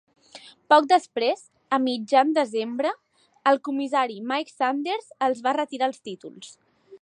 [0.73, 1.43] Poc després,
[1.77, 2.93] a mitjan desembre,
[3.53, 6.57] el comissari Mike Sanders els va retirar els títols.